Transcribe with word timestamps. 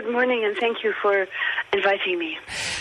good 0.00 0.12
morning, 0.12 0.44
and 0.44 0.56
thank 0.58 0.84
you 0.84 0.92
for 1.02 1.26
inviting 1.72 2.18
me. 2.18 2.38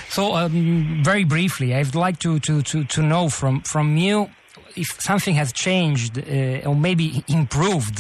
So, 0.10 0.36
um, 0.36 1.02
very 1.04 1.24
briefly, 1.24 1.74
I'd 1.74 1.96
like 1.96 2.20
to, 2.20 2.40
to, 2.42 2.62
to, 2.62 2.84
to 2.84 3.02
know 3.02 3.30
from, 3.30 3.62
from 3.62 3.98
you 3.98 4.30
if 4.76 4.88
something 5.00 5.34
has 5.34 5.52
changed 5.52 6.20
uh, 6.20 6.68
or 6.70 6.76
maybe 6.76 7.24
improved 7.28 8.00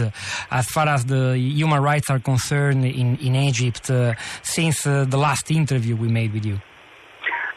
as 0.51 0.67
far 0.67 0.87
as 0.87 1.05
the 1.05 1.35
human 1.35 1.81
rights 1.81 2.11
are 2.11 2.19
concerned 2.19 2.85
in, 2.85 3.17
in 3.17 3.35
Egypt 3.35 3.89
uh, 3.89 4.13
since 4.43 4.85
uh, 4.85 5.05
the 5.05 5.17
last 5.17 5.49
interview 5.49 5.95
we 5.95 6.09
made 6.09 6.31
with 6.31 6.45
you. 6.45 6.59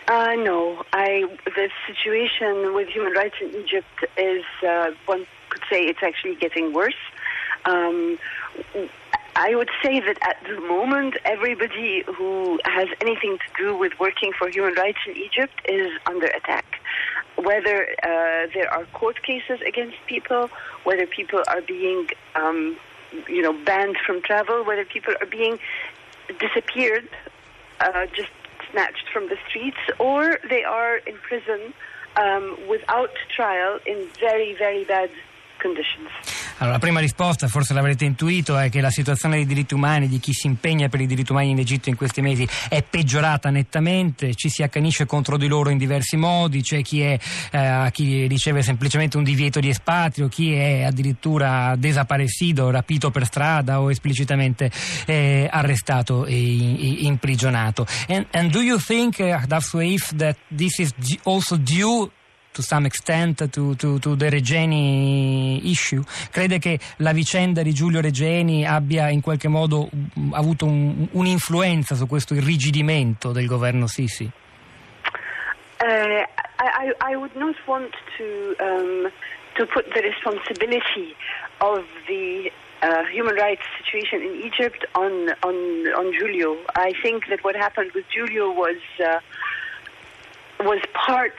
Uh, 0.08 0.32
no, 0.36 0.82
I 0.94 1.24
the 1.44 1.68
situation 1.86 2.74
with 2.74 2.88
human 2.88 3.12
rights 3.12 3.36
in 3.40 3.50
Egypt 3.50 3.96
is 4.16 4.44
uh, 4.66 4.86
one 5.04 5.26
could 5.50 5.62
say 5.70 5.82
it's 5.82 6.02
actually 6.02 6.36
getting 6.36 6.72
worse. 6.72 7.02
Um, 7.66 8.18
I 9.36 9.54
would 9.54 9.70
say 9.82 10.00
that 10.00 10.18
at 10.22 10.36
the 10.48 10.60
moment, 10.60 11.16
everybody 11.24 12.02
who 12.06 12.58
has 12.64 12.88
anything 13.00 13.38
to 13.38 13.62
do 13.62 13.76
with 13.76 13.92
working 13.98 14.32
for 14.38 14.48
human 14.48 14.74
rights 14.74 14.98
in 15.06 15.16
Egypt 15.16 15.54
is 15.66 15.90
under 16.06 16.26
attack. 16.26 16.66
Whether 17.36 17.88
uh, 18.02 18.48
there 18.52 18.68
are 18.72 18.84
court 18.92 19.22
cases 19.22 19.60
against 19.66 19.96
people, 20.06 20.50
whether 20.84 21.06
people 21.06 21.42
are 21.48 21.62
being, 21.62 22.08
um, 22.34 22.76
you 23.28 23.42
know, 23.42 23.52
banned 23.64 23.96
from 24.04 24.20
travel, 24.22 24.64
whether 24.64 24.84
people 24.84 25.14
are 25.20 25.26
being 25.26 25.58
disappeared, 26.38 27.08
uh, 27.80 28.06
just 28.14 28.30
snatched 28.70 29.08
from 29.12 29.28
the 29.28 29.36
streets, 29.48 29.78
or 29.98 30.38
they 30.48 30.64
are 30.64 30.96
in 30.98 31.16
prison 31.16 31.72
um, 32.16 32.58
without 32.68 33.10
trial 33.34 33.78
in 33.86 34.08
very, 34.18 34.54
very 34.54 34.84
bad. 34.84 35.10
Allora, 36.58 36.76
la 36.76 36.80
prima 36.80 37.00
risposta, 37.00 37.48
forse 37.48 37.74
l'avrete 37.74 38.04
intuito, 38.04 38.58
è 38.58 38.68
che 38.70 38.80
la 38.80 38.90
situazione 38.90 39.36
dei 39.36 39.46
diritti 39.46 39.74
umani, 39.74 40.08
di 40.08 40.18
chi 40.18 40.32
si 40.32 40.46
impegna 40.46 40.88
per 40.88 41.00
i 41.00 41.06
diritti 41.06 41.32
umani 41.32 41.50
in 41.50 41.58
Egitto 41.58 41.88
in 41.88 41.96
questi 41.96 42.20
mesi 42.20 42.46
è 42.68 42.82
peggiorata 42.82 43.50
nettamente, 43.50 44.34
ci 44.34 44.48
si 44.48 44.62
accanisce 44.62 45.06
contro 45.06 45.36
di 45.36 45.48
loro 45.48 45.70
in 45.70 45.78
diversi 45.78 46.16
modi, 46.16 46.62
c'è 46.62 46.82
chi, 46.82 47.02
eh, 47.02 47.18
chi 47.92 48.26
riceve 48.26 48.62
semplicemente 48.62 49.16
un 49.16 49.24
divieto 49.24 49.60
di 49.60 49.68
espatrio, 49.68 50.28
chi 50.28 50.52
è 50.52 50.82
addirittura 50.82 51.74
desaparecido, 51.76 52.70
rapito 52.70 53.10
per 53.10 53.24
strada 53.24 53.80
o 53.80 53.90
esplicitamente 53.90 54.70
eh, 55.06 55.48
arrestato 55.50 56.26
e 56.26 56.36
imprigionato. 57.00 57.86
And, 58.08 58.26
and 58.32 58.50
do 58.50 58.60
you 58.60 58.78
think, 58.78 59.18
uh, 59.18 59.46
Daf 59.46 59.70
that 60.16 60.36
this 60.48 60.78
is 60.78 60.92
also 61.24 61.56
due 61.56 62.10
to 62.52 62.62
some 62.62 62.86
extent 62.86 63.48
to, 63.48 63.74
to, 63.76 63.98
to 63.98 64.16
the 64.16 64.28
Regeni 64.28 65.60
issue? 65.70 66.02
Crede 66.30 66.58
che 66.58 66.78
la 66.96 67.12
vicenda 67.12 67.62
di 67.62 67.72
Giulio 67.72 68.00
Regeni 68.00 68.66
abbia 68.66 69.08
in 69.08 69.20
qualche 69.20 69.48
modo 69.48 69.88
mm, 69.90 70.32
avuto 70.34 70.66
un, 70.66 71.08
un'influenza 71.12 71.94
su 71.94 72.06
questo 72.06 72.34
irrigidimento 72.34 73.32
del 73.32 73.46
governo 73.46 73.86
Sisi? 73.86 74.30
Uh, 75.82 76.24
I, 76.58 76.92
I, 77.00 77.16
would 77.16 77.34
not 77.36 77.56
want 77.66 77.94
to, 78.18 78.54
um, 78.60 79.10
to 79.56 79.66
put 79.66 79.86
the 79.94 80.02
responsibility 80.02 81.16
of 81.62 81.84
the 82.06 82.50
uh, 82.82 83.04
human 83.10 83.34
rights 83.36 83.62
situation 83.78 84.20
in 84.20 84.42
Egypt 84.44 84.84
on, 84.94 85.30
on, 85.42 85.54
on 85.96 86.12
Giulio. 86.18 86.58
I 86.74 86.92
think 87.02 87.28
that 87.28 87.42
what 87.44 87.56
happened 87.56 87.92
with 87.94 88.04
Giulio 88.10 88.50
was, 88.50 88.76
uh, 89.02 89.20
was 90.60 90.80
part 90.92 91.34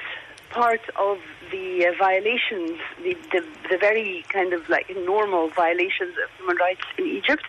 part 0.52 0.82
of 0.98 1.18
the 1.52 1.86
uh, 1.86 1.92
violations, 1.98 2.80
the, 3.04 3.16
the, 3.32 3.44
the 3.70 3.78
very 3.78 4.26
kind 4.30 4.54
of 4.54 4.68
like 4.70 4.90
normal 5.06 5.50
violations 5.50 6.14
of 6.24 6.30
human 6.38 6.58
rights 6.58 6.82
in 6.98 7.06
Egypt. 7.06 7.44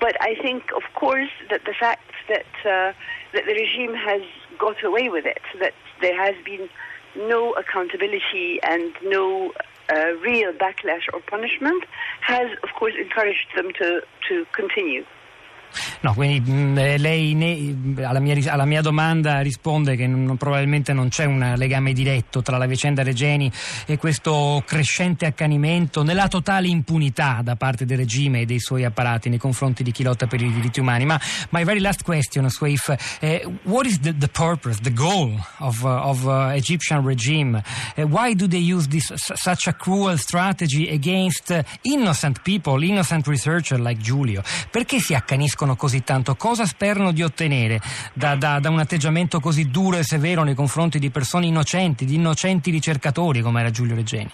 But 0.00 0.16
I 0.20 0.34
think, 0.36 0.64
of 0.74 0.82
course, 0.94 1.30
that 1.50 1.64
the 1.64 1.74
fact 1.78 2.02
that 2.28 2.46
uh, 2.64 2.92
that 3.32 3.44
the 3.46 3.54
regime 3.54 3.94
has 3.94 4.22
got 4.58 4.82
away 4.84 5.08
with 5.08 5.26
it, 5.26 5.42
that 5.60 5.74
there 6.00 6.16
has 6.16 6.34
been 6.44 6.68
no 7.16 7.52
accountability 7.52 8.60
and 8.62 8.92
no 9.02 9.52
uh, 9.92 10.12
real 10.22 10.52
backlash 10.52 11.02
or 11.12 11.20
punishment, 11.20 11.84
has 12.20 12.50
of 12.62 12.70
course 12.78 12.94
encouraged 12.98 13.48
them 13.54 13.72
to 13.78 14.02
to 14.28 14.46
continue. 14.52 15.04
No, 16.00 16.14
quindi 16.14 16.40
mh, 16.40 16.54
mm, 16.54 16.78
eh, 16.78 16.98
lei 16.98 17.34
ne, 17.34 18.04
alla, 18.04 18.20
mia, 18.20 18.52
alla, 18.52 18.64
mia, 18.64 18.80
domanda 18.80 19.40
risponde 19.40 19.96
che 19.96 20.06
non, 20.06 20.36
probabilmente 20.36 20.92
non 20.92 21.08
c'è 21.08 21.24
un 21.24 21.54
legame 21.56 21.92
diretto 21.92 22.42
tra 22.42 22.56
la 22.56 22.66
vicenda 22.66 23.02
Regeni 23.02 23.50
e 23.86 23.96
questo 23.98 24.62
crescente 24.66 25.26
accanimento 25.26 26.02
nella 26.02 26.28
totale 26.28 26.68
impunità 26.68 27.40
da 27.42 27.56
parte 27.56 27.84
del 27.84 27.98
regime 27.98 28.40
e 28.40 28.46
dei 28.46 28.60
suoi 28.60 28.84
apparati 28.84 29.28
nei 29.28 29.38
confronti 29.38 29.82
di 29.82 29.92
chi 29.92 30.02
lotta 30.02 30.26
per 30.26 30.40
i 30.40 30.52
diritti 30.52 30.80
umani. 30.80 31.04
Ma 31.04 31.20
my 31.50 31.64
very 31.64 31.80
last 31.80 32.02
question, 32.02 32.48
Swaif, 32.50 32.88
uh, 32.88 33.50
what 33.64 33.86
is 33.86 34.00
the, 34.00 34.12
the, 34.12 34.28
purpose, 34.28 34.80
the 34.80 34.92
goal 34.92 35.32
of, 35.58 35.82
uh, 35.82 35.88
of 35.88 36.26
uh, 36.26 36.52
Egyptian 36.54 37.04
regime? 37.04 37.62
Uh, 37.96 38.06
why 38.06 38.34
do 38.34 38.46
they 38.46 38.60
use 38.60 38.88
this, 38.88 39.12
such 39.14 39.66
a 39.66 39.72
cruel 39.72 40.16
strategy 40.16 40.88
against 40.88 41.50
uh, 41.50 41.62
innocent 41.82 42.42
people, 42.42 42.82
innocent 42.82 43.26
researchers 43.26 43.80
like 43.80 44.00
Giulio? 44.00 44.42
Perché 44.70 45.00
si 45.00 45.14
accaniscono 45.14 45.65
crescono 45.66 45.76
così 45.76 46.04
tanto? 46.04 46.36
Cosa 46.36 46.64
sperano 46.64 47.12
di 47.12 47.22
ottenere 47.22 47.80
da, 48.12 48.36
da, 48.36 48.60
da 48.60 48.70
un 48.70 48.78
atteggiamento 48.78 49.40
così 49.40 49.68
duro 49.70 49.98
e 49.98 50.04
severo 50.04 50.44
nei 50.44 50.54
confronti 50.54 50.98
di 50.98 51.10
persone 51.10 51.46
innocenti, 51.46 52.04
di 52.04 52.14
innocenti 52.14 52.70
ricercatori 52.70 53.40
come 53.40 53.60
era 53.60 53.70
Giulio 53.70 53.96
Reggeni? 53.96 54.30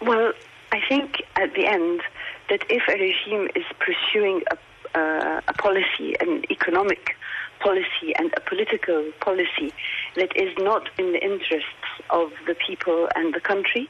Well, 0.00 0.34
I 0.72 0.80
think 0.88 1.22
at 1.32 1.52
the 1.54 1.66
end 1.66 2.00
that 2.48 2.62
if 2.68 2.86
a 2.88 2.96
regime 2.98 3.48
is 3.54 3.64
pursuing 3.78 4.42
a, 4.50 4.56
uh, 4.98 5.40
a 5.46 5.52
policy, 5.54 6.14
an 6.20 6.42
economic 6.50 7.16
policy 7.60 8.12
and 8.18 8.30
a 8.36 8.40
political 8.40 9.10
policy 9.20 9.72
that 10.14 10.30
is 10.36 10.52
not 10.58 10.90
in 10.98 11.12
the 11.12 11.22
interests 11.24 11.88
of 12.10 12.30
the 12.46 12.54
people 12.54 13.08
and 13.16 13.32
the 13.32 13.40
country, 13.40 13.88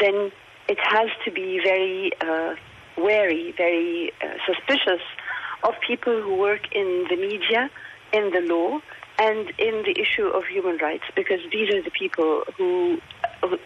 then 0.00 0.30
it 0.68 0.78
has 0.78 1.10
to 1.24 1.30
be 1.30 1.60
very 1.62 2.12
uh, 2.20 2.54
wary, 3.02 3.52
very 3.56 4.12
uh, 4.22 4.26
suspicious 4.46 5.02
of 5.64 5.74
people 5.86 6.16
who 6.24 6.34
work 6.36 6.64
in 6.72 6.88
the 7.10 7.16
media, 7.16 7.70
in 8.12 8.30
the 8.30 8.42
law, 8.54 8.80
and 9.18 9.50
in 9.58 9.74
the 9.88 9.94
issue 10.04 10.26
of 10.26 10.42
human 10.56 10.76
rights, 10.78 11.04
because 11.14 11.40
these 11.52 11.68
are 11.74 11.82
the 11.82 11.90
people 11.90 12.42
who, 12.56 12.98
who 13.42 13.56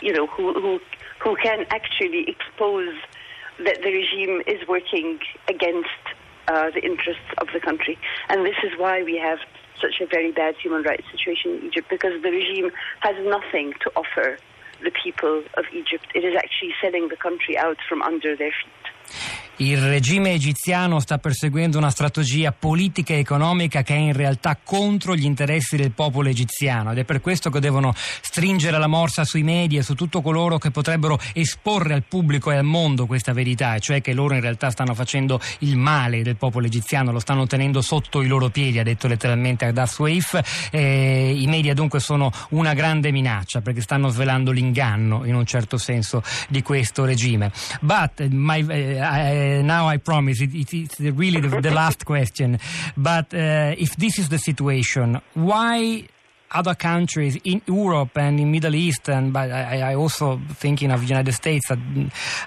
you 0.00 0.12
know, 0.12 0.26
who, 0.26 0.52
who 0.62 0.80
who 1.18 1.36
can 1.36 1.66
actually 1.70 2.22
expose 2.34 2.94
that 3.58 3.76
the 3.82 3.92
regime 4.00 4.40
is 4.46 4.66
working 4.68 5.18
against 5.48 6.02
uh, 6.48 6.70
the 6.76 6.82
interests 6.82 7.30
of 7.38 7.48
the 7.54 7.60
country, 7.60 7.98
and 8.30 8.44
this 8.46 8.56
is 8.62 8.72
why 8.78 9.02
we 9.02 9.16
have 9.18 9.38
such 9.80 10.00
a 10.00 10.06
very 10.06 10.32
bad 10.32 10.54
human 10.62 10.82
rights 10.82 11.04
situation 11.10 11.48
in 11.56 11.66
Egypt, 11.68 11.88
because 11.90 12.22
the 12.22 12.30
regime 12.30 12.70
has 13.00 13.16
nothing 13.36 13.72
to 13.82 13.90
offer 13.96 14.38
the 14.82 14.92
people 15.02 15.42
of 15.56 15.64
Egypt. 15.72 16.06
It 16.14 16.24
is 16.24 16.34
actually 16.36 16.74
selling 16.80 17.08
the 17.08 17.16
country 17.16 17.56
out 17.58 17.78
from 17.88 18.02
under 18.02 18.36
their 18.36 18.52
feet. 18.52 18.99
Il 19.60 19.76
regime 19.76 20.32
egiziano 20.32 21.00
sta 21.00 21.18
perseguendo 21.18 21.76
una 21.76 21.90
strategia 21.90 22.50
politica 22.50 23.12
e 23.12 23.18
economica 23.18 23.82
che 23.82 23.94
è 23.94 23.98
in 23.98 24.14
realtà 24.14 24.56
contro 24.64 25.14
gli 25.14 25.24
interessi 25.24 25.76
del 25.76 25.90
popolo 25.90 26.30
egiziano 26.30 26.92
ed 26.92 26.98
è 26.98 27.04
per 27.04 27.20
questo 27.20 27.50
che 27.50 27.60
devono 27.60 27.92
stringere 27.94 28.78
la 28.78 28.86
morsa 28.86 29.22
sui 29.24 29.42
media 29.42 29.82
su 29.82 29.94
tutto 29.94 30.22
coloro 30.22 30.56
che 30.56 30.70
potrebbero 30.70 31.18
esporre 31.34 31.92
al 31.92 32.04
pubblico 32.08 32.50
e 32.50 32.56
al 32.56 32.64
mondo 32.64 33.04
questa 33.04 33.34
verità, 33.34 33.78
cioè 33.80 34.00
che 34.00 34.14
loro 34.14 34.32
in 34.32 34.40
realtà 34.40 34.70
stanno 34.70 34.94
facendo 34.94 35.38
il 35.58 35.76
male 35.76 36.22
del 36.22 36.36
popolo 36.36 36.64
egiziano, 36.64 37.12
lo 37.12 37.20
stanno 37.20 37.46
tenendo 37.46 37.82
sotto 37.82 38.22
i 38.22 38.26
loro 38.28 38.48
piedi, 38.48 38.78
ha 38.78 38.82
detto 38.82 39.08
letteralmente 39.08 39.66
Adaf 39.66 39.92
Swaif. 39.92 40.68
Eh, 40.70 41.34
I 41.36 41.46
media 41.48 41.74
dunque 41.74 42.00
sono 42.00 42.32
una 42.50 42.72
grande 42.72 43.10
minaccia 43.10 43.60
perché 43.60 43.82
stanno 43.82 44.08
svelando 44.08 44.52
l'inganno 44.52 45.26
in 45.26 45.34
un 45.34 45.44
certo 45.44 45.76
senso 45.76 46.22
di 46.48 46.62
questo 46.62 47.04
regime. 47.04 47.52
But 47.82 48.26
my, 48.28 48.62
uh, 48.62 48.99
Uh, 49.00 49.62
now 49.62 49.88
I 49.88 49.96
promise 49.96 50.40
it, 50.40 50.54
it, 50.54 50.72
it's 50.74 51.00
really 51.00 51.40
the, 51.40 51.60
the 51.60 51.70
last 51.70 52.04
question. 52.04 52.58
But 52.96 53.32
uh, 53.34 53.74
if 53.78 53.96
this 53.96 54.18
is 54.18 54.28
the 54.28 54.38
situation, 54.38 55.20
why 55.34 56.08
other 56.52 56.74
countries 56.74 57.38
in 57.44 57.62
Europe 57.66 58.16
and 58.16 58.40
in 58.40 58.50
Middle 58.50 58.74
East, 58.74 59.08
and 59.08 59.32
but 59.32 59.50
I, 59.50 59.92
I 59.92 59.94
also 59.94 60.40
thinking 60.54 60.90
of 60.90 61.02
United 61.02 61.32
States 61.32 61.70
at, 61.70 61.78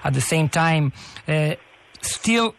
at 0.04 0.14
the 0.14 0.20
same 0.20 0.48
time, 0.48 0.92
uh, 1.26 1.54
still 2.02 2.54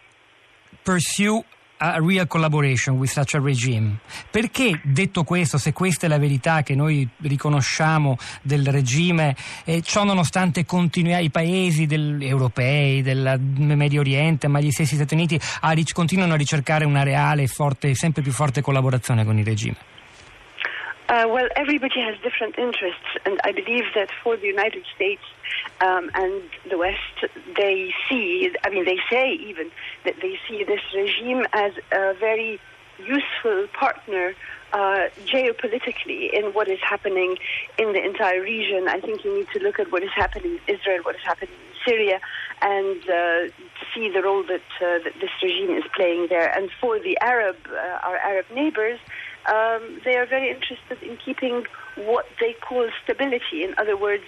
pursue 0.84 1.44
a 1.78 2.00
real 2.00 2.28
collaboration 2.28 2.98
with 2.98 3.12
such 3.12 3.36
a 3.36 3.40
regime. 3.40 4.00
Perché, 4.30 4.80
detto 4.84 5.24
questo, 5.24 5.58
se 5.58 5.74
questa 5.74 6.06
è 6.06 6.10
la 6.10 6.18
verità 6.18 6.64
che 6.64 6.76
noi 6.76 7.08
riconosciamo 7.22 8.18
del 8.42 8.66
regime, 8.68 9.36
eh, 9.64 9.82
ciò 9.82 10.04
nonostante 10.04 10.66
continua, 10.66 11.20
i 11.20 11.30
paesi 11.30 11.86
del, 11.86 12.22
europei, 12.22 13.02
del 13.02 13.40
Medio 13.40 14.02
Oriente, 14.02 14.48
ma 14.48 14.60
gli 14.60 14.72
stessi 14.72 14.96
Stati 14.96 15.14
Uniti 15.14 15.40
a, 15.62 15.74
continuano 15.94 16.34
a 16.34 16.38
ricercare 16.38 16.86
una 16.86 17.04
reale, 17.04 17.48
forte, 17.48 17.94
sempre 17.96 18.22
più 18.22 18.32
forte 18.32 18.62
collaborazione 18.62 19.26
con 19.26 19.38
il 19.38 19.46
regime? 19.46 19.95
Uh, 21.16 21.26
well, 21.30 21.48
everybody 21.56 22.02
has 22.02 22.18
different 22.22 22.60
interests, 22.60 23.08
and 23.26 23.40
I 23.46 23.54
believe 23.54 23.86
that 23.96 24.10
for 24.22 24.36
the 24.36 24.48
United 24.48 24.84
States 24.94 25.22
um, 25.80 26.12
and 26.14 26.44
the 26.70 26.78
West, 26.78 27.00
they 27.56 27.94
see, 28.10 28.52
I 28.66 28.70
mean, 28.70 28.84
they 28.84 29.00
say 29.10 29.32
even 29.32 29.72
that 30.04 30.16
they 30.22 30.38
see 30.46 30.66
this 30.66 30.82
regime 30.94 31.46
as 31.54 31.72
a 31.94 32.16
very 32.16 32.60
useful 33.00 33.68
partner 33.72 34.34
uh, 34.74 35.08
geopolitically 35.26 36.34
in 36.34 36.48
what 36.52 36.68
is 36.68 36.80
happening 36.82 37.38
in 37.80 37.94
the 37.94 38.04
entire 38.04 38.42
region. 38.42 38.90
I 38.90 39.00
think 39.00 39.24
you 39.24 39.38
need 39.38 39.48
to 39.54 39.60
look 39.60 39.80
at 39.80 39.94
what 39.94 40.04
is 40.04 40.12
happening 40.14 40.60
in 40.68 40.76
Israel, 40.76 41.00
what 41.04 41.16
is 41.16 41.24
happening 41.24 41.56
in 41.70 41.76
Syria, 41.86 42.20
and 42.62 43.10
uh, 43.10 43.54
see 43.94 44.10
the 44.10 44.22
role 44.22 44.44
that, 44.44 44.68
uh, 44.82 45.00
that 45.06 45.14
this 45.22 45.30
regime 45.42 45.78
is 45.78 45.86
playing 45.96 46.28
there. 46.28 46.50
And 46.58 46.70
for 46.82 47.00
the 47.00 47.18
Arab, 47.22 47.56
uh, 47.72 48.00
our 48.04 48.18
Arab 48.18 48.48
neighbors, 48.54 49.00
um, 49.48 50.02
they 50.04 50.18
are 50.18 50.26
very 50.26 50.50
interested 50.50 51.02
in 51.02 51.18
keeping 51.18 51.66
what 51.96 52.26
they 52.40 52.54
call 52.54 52.90
stability. 53.04 53.64
In 53.64 53.74
other 53.78 53.98
words, 53.98 54.24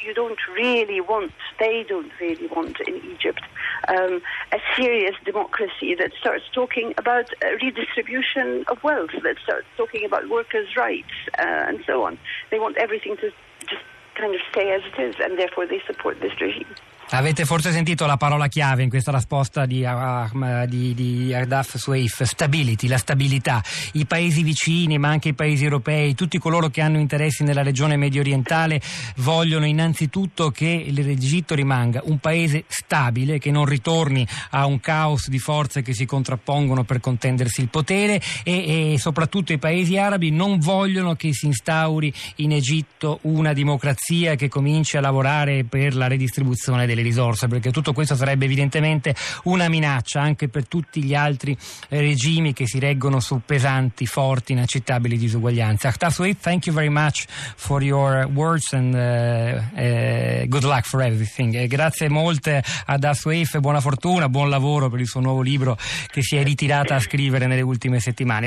you 0.00 0.14
don't 0.14 0.38
really 0.54 1.00
want, 1.00 1.32
they 1.58 1.84
don't 1.88 2.12
really 2.20 2.46
want 2.46 2.76
in 2.86 2.96
Egypt 2.96 3.42
um, 3.88 4.20
a 4.52 4.58
serious 4.76 5.14
democracy 5.24 5.94
that 5.94 6.12
starts 6.18 6.44
talking 6.52 6.94
about 6.98 7.30
redistribution 7.62 8.64
of 8.68 8.82
wealth, 8.82 9.10
that 9.22 9.36
starts 9.42 9.66
talking 9.76 10.04
about 10.04 10.28
workers' 10.28 10.76
rights, 10.76 11.12
uh, 11.38 11.42
and 11.68 11.82
so 11.86 12.04
on. 12.04 12.18
They 12.50 12.58
want 12.58 12.76
everything 12.76 13.16
to 13.16 13.30
just 13.60 13.82
kind 14.14 14.34
of 14.34 14.40
stay 14.50 14.72
as 14.72 14.82
it 14.84 15.00
is, 15.00 15.14
and 15.20 15.38
therefore 15.38 15.66
they 15.66 15.80
support 15.86 16.20
this 16.20 16.32
regime. 16.40 16.66
Avete 17.10 17.46
forse 17.46 17.72
sentito 17.72 18.04
la 18.04 18.18
parola 18.18 18.48
chiave 18.48 18.82
in 18.82 18.90
questa 18.90 19.10
risposta 19.10 19.64
di, 19.64 19.82
uh, 19.82 20.66
di, 20.66 20.92
di 20.92 21.32
Ardaf 21.32 21.76
Sueif, 21.76 22.22
stability, 22.22 22.86
la 22.86 22.98
stabilità. 22.98 23.64
I 23.92 24.04
paesi 24.04 24.42
vicini, 24.42 24.98
ma 24.98 25.08
anche 25.08 25.30
i 25.30 25.32
paesi 25.32 25.64
europei, 25.64 26.14
tutti 26.14 26.38
coloro 26.38 26.68
che 26.68 26.82
hanno 26.82 26.98
interessi 26.98 27.44
nella 27.44 27.62
regione 27.62 27.96
medio 27.96 28.20
orientale 28.20 28.78
vogliono 29.16 29.64
innanzitutto 29.64 30.50
che 30.50 30.88
l'Egitto 30.90 31.54
rimanga 31.54 32.02
un 32.04 32.18
paese 32.18 32.64
stabile, 32.66 33.38
che 33.38 33.50
non 33.50 33.64
ritorni 33.64 34.26
a 34.50 34.66
un 34.66 34.78
caos 34.78 35.30
di 35.30 35.38
forze 35.38 35.80
che 35.80 35.94
si 35.94 36.04
contrappongono 36.04 36.84
per 36.84 37.00
contendersi 37.00 37.62
il 37.62 37.70
potere 37.70 38.20
e, 38.44 38.92
e 38.92 38.98
soprattutto 38.98 39.54
i 39.54 39.58
paesi 39.58 39.96
arabi 39.96 40.30
non 40.30 40.58
vogliono 40.58 41.14
che 41.14 41.32
si 41.32 41.46
instauri 41.46 42.12
in 42.36 42.52
Egitto 42.52 43.20
una 43.22 43.54
democrazia 43.54 44.34
che 44.34 44.48
cominci 44.48 44.98
a 44.98 45.00
lavorare 45.00 45.64
per 45.64 45.96
la 45.96 46.06
redistribuzione 46.06 46.84
delle 46.84 46.96
delle 46.98 47.02
risorse, 47.02 47.46
perché 47.48 47.70
tutto 47.70 47.92
questo 47.92 48.16
sarebbe 48.16 48.44
evidentemente 48.44 49.14
una 49.44 49.68
minaccia 49.68 50.20
anche 50.20 50.48
per 50.48 50.66
tutti 50.66 51.02
gli 51.02 51.14
altri 51.14 51.56
eh, 51.88 52.00
regimi 52.00 52.52
che 52.52 52.66
si 52.66 52.78
reggono 52.78 53.20
su 53.20 53.40
pesanti, 53.44 54.06
forti, 54.06 54.52
inaccettabili 54.52 55.16
disuguaglianze. 55.16 55.86
Akhtar 55.88 56.12
thank 56.40 56.66
you 56.66 56.74
very 56.74 56.88
much 56.88 57.26
for 57.56 57.82
your 57.82 58.28
words 58.32 58.72
and 58.72 58.94
uh, 58.94 59.80
uh, 59.80 60.46
good 60.46 60.64
luck 60.64 60.84
for 60.84 61.02
everything. 61.02 61.54
Eh, 61.54 61.66
grazie 61.66 62.08
molte 62.08 62.62
ad 62.86 63.04
Asweif, 63.04 63.58
buona 63.58 63.80
fortuna, 63.80 64.28
buon 64.28 64.48
lavoro 64.48 64.88
per 64.88 65.00
il 65.00 65.06
suo 65.06 65.20
nuovo 65.20 65.42
libro 65.42 65.76
che 66.10 66.22
si 66.22 66.36
è 66.36 66.42
ritirata 66.42 66.94
a 66.94 67.00
scrivere 67.00 67.46
nelle 67.46 67.62
ultime 67.62 68.00
settimane. 68.00 68.46